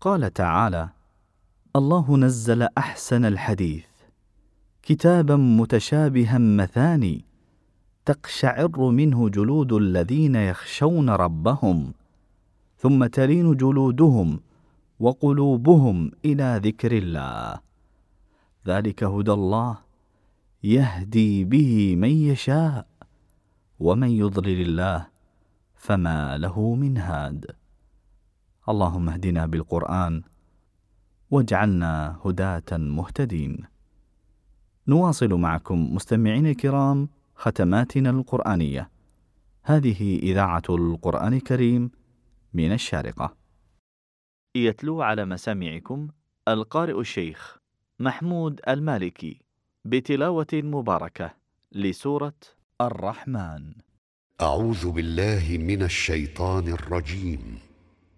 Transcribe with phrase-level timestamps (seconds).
[0.00, 0.88] قال تعالى
[1.76, 3.86] الله نزل أحسن الحديث
[4.82, 7.24] كتابا متشابها مثاني
[8.04, 11.92] تقشعر منه جلود الذين يخشون ربهم
[12.76, 14.40] ثم تلين جلودهم
[15.00, 17.60] وقلوبهم إلى ذكر الله.
[18.66, 19.78] ذلك هدى الله
[20.64, 22.86] يهدي به من يشاء
[23.80, 25.06] ومن يضلل الله
[25.74, 27.57] فما له من هاد.
[28.68, 30.22] اللهم اهدنا بالقرآن
[31.30, 33.64] واجعلنا هداة مهتدين.
[34.88, 38.90] نواصل معكم مستمعين الكرام ختماتنا القرآنية.
[39.62, 41.90] هذه إذاعة القرآن الكريم
[42.54, 43.36] من الشارقة.
[44.56, 46.08] يتلو على مسامعكم
[46.48, 47.58] القارئ الشيخ
[48.00, 49.40] محمود المالكي
[49.84, 51.34] بتلاوة مباركة
[51.72, 52.40] لسورة
[52.80, 53.72] الرحمن.
[54.40, 57.67] أعوذ بالله من الشيطان الرجيم.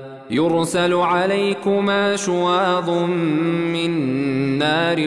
[0.31, 3.91] يرسل عليكما شواظ من
[4.57, 4.97] نار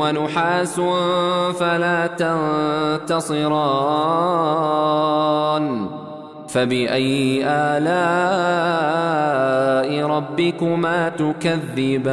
[0.00, 0.80] ونحاس
[1.60, 3.56] فلا تنتصران.
[6.48, 8.36] فبأي آلاء
[10.06, 12.12] ربكما تكذبان؟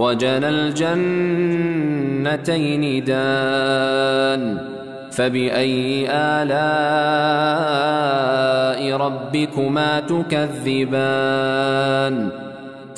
[0.00, 1.64] وجنى الجنتين
[3.04, 4.58] دان
[5.12, 6.50] فبأي آلاء
[8.96, 11.20] ربكما تكذبان؟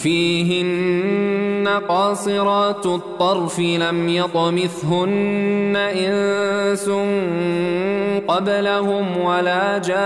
[0.02, 6.90] فيهن قاصرات الطرف لم يطمثهن إنس
[8.28, 10.02] قبلهم ولا جان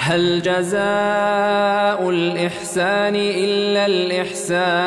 [0.00, 4.86] هل جزاء الإحسان إلا الإحسان؟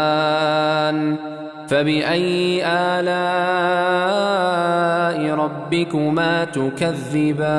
[1.68, 3.14] فبأي آلاء
[5.34, 7.50] ربكما تكذبان؟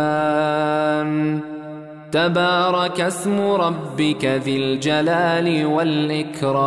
[2.11, 6.61] تبارك اسم ربك ذي الجلال والإكرام.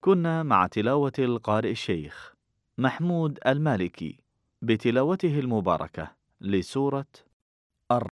[0.00, 2.34] كنا مع تلاوة القارئ الشيخ
[2.78, 4.23] محمود المالكي.
[4.66, 7.06] بتلاوته المباركة لسورة